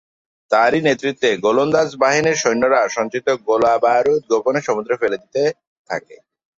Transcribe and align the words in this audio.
তারই 0.51 0.81
নেতৃত্বে 0.87 1.29
গোলন্দাজ 1.45 1.89
বাহিনীর 2.01 2.41
সৈন্যরা 2.43 2.79
সঞ্চিত 2.95 3.27
গোলাবারুদ 3.47 4.21
গোপনে 4.31 4.59
সমুদ্রে 4.67 4.95
ফেলে 5.01 5.17
দিতে 5.23 5.41
থাকে। 5.89 6.15